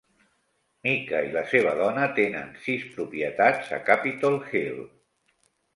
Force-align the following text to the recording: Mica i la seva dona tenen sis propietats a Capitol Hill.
Mica 0.87 1.19
i 1.25 1.29
la 1.35 1.43
seva 1.51 1.75
dona 1.81 2.09
tenen 2.21 2.49
sis 2.65 2.89
propietats 2.97 3.73
a 3.79 3.81
Capitol 3.93 4.41
Hill. 4.51 4.85